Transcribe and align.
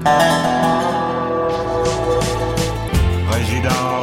Résident, 0.00 0.40
résident, 3.30 3.99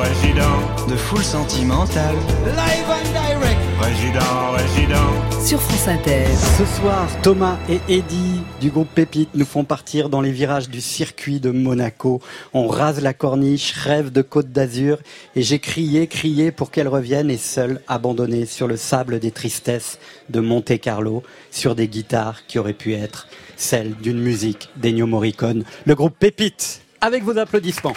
de 0.87 0.95
full 0.95 1.23
sentimental. 1.23 2.15
Live 2.45 2.89
and 2.89 3.11
direct. 3.11 3.57
résident, 3.81 4.51
résident. 4.55 5.45
sur 5.45 5.61
France 5.61 5.87
Inter. 5.87 6.25
Ce 6.57 6.65
soir, 6.65 7.07
Thomas 7.23 7.57
et 7.69 7.79
Eddie 7.89 8.41
du 8.61 8.69
groupe 8.69 8.87
Pépite 8.95 9.29
nous 9.33 9.45
font 9.45 9.65
partir 9.65 10.09
dans 10.09 10.21
les 10.21 10.31
virages 10.31 10.69
du 10.69 10.79
circuit 10.79 11.39
de 11.39 11.51
Monaco. 11.51 12.21
On 12.53 12.67
rase 12.67 13.01
la 13.01 13.13
corniche, 13.13 13.73
rêve 13.73 14.11
de 14.11 14.21
Côte 14.21 14.51
d'Azur 14.51 14.99
et 15.35 15.41
j'ai 15.41 15.59
crié, 15.59 16.07
crié 16.07 16.51
pour 16.51 16.71
qu'elle 16.71 16.87
revienne 16.87 17.29
et 17.29 17.37
seule, 17.37 17.81
abandonnée 17.87 18.45
sur 18.45 18.67
le 18.67 18.77
sable 18.77 19.19
des 19.19 19.31
tristesses 19.31 19.99
de 20.29 20.39
Monte 20.39 20.79
Carlo, 20.79 21.21
sur 21.51 21.75
des 21.75 21.87
guitares 21.87 22.45
qui 22.47 22.59
auraient 22.59 22.73
pu 22.73 22.93
être 22.93 23.27
celles 23.57 23.93
d'une 23.95 24.19
musique 24.19 24.69
d'Ennio 24.77 25.05
Morricone. 25.05 25.63
Le 25.85 25.95
groupe 25.95 26.15
Pépite, 26.17 26.81
avec 27.01 27.23
vos 27.23 27.37
applaudissements. 27.37 27.93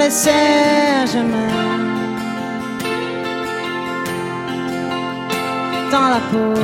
À 0.00 1.06
jamais 1.06 1.50
dans 5.90 6.08
la 6.08 6.20
peau. 6.30 6.54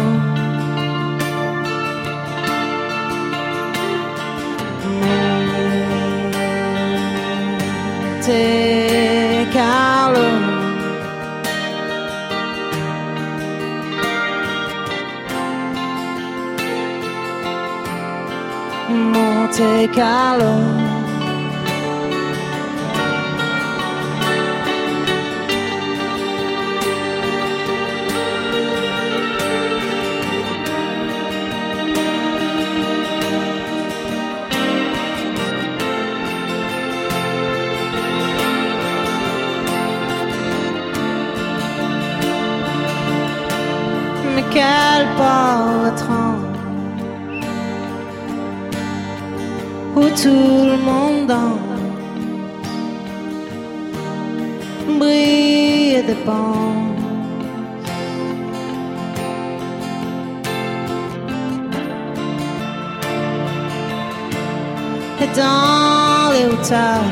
Monte 8.15 9.53
Carlo. 9.53 10.29
Monte 18.89 19.91
Carlo. 19.95 20.96
Quel 44.59 45.07
pauvre 45.19 45.95
train 45.97 46.39
où 49.95 50.01
tout 50.23 50.67
le 50.73 50.79
monde 50.79 51.27
danse, 51.27 51.61
brille 54.99 55.97
et 55.97 56.03
dépense. 56.05 56.87
Et 65.21 65.29
dans 65.39 66.33
les 66.33 66.47
hauteurs, 66.47 67.11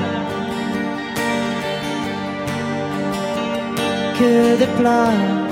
que 4.18 4.58
des 4.58 4.70
pleurs, 4.78 5.43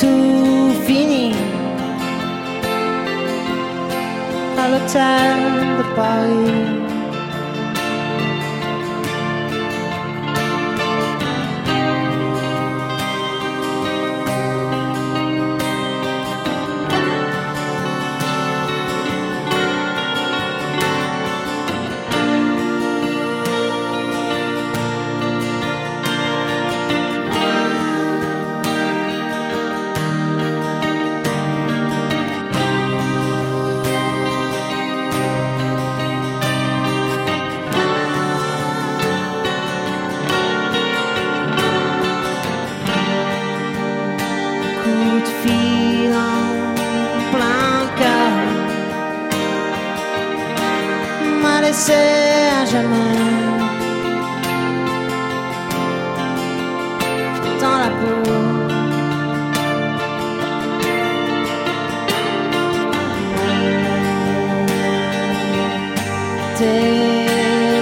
tout 0.00 0.72
finit 0.86 1.34
à 4.58 4.68
l'hôtel 4.70 5.36
de 5.78 6.81
m'a 51.72 51.78
laissé 51.78 51.92
à 51.92 52.64
jamais 52.66 52.92
dans 57.60 57.78
la 57.78 57.90
peau. 57.98 58.32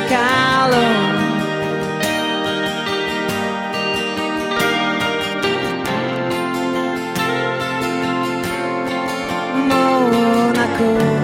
Carlo. 0.09 0.85
Monaco. 9.69 11.20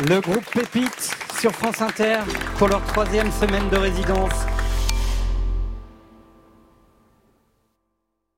Le 0.00 0.20
groupe 0.20 0.44
Pépite 0.52 1.16
sur 1.38 1.52
France 1.52 1.80
Inter 1.80 2.18
pour 2.58 2.66
leur 2.66 2.84
troisième 2.86 3.30
semaine 3.30 3.68
de 3.70 3.76
résidence 3.76 4.34